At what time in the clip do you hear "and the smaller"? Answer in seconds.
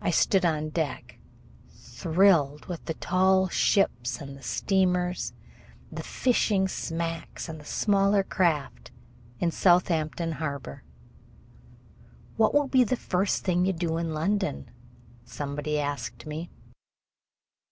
7.48-8.24